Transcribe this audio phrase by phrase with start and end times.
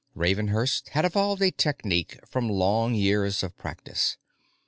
[0.15, 4.17] Ravenhurst had evolved a technique from long years of practice.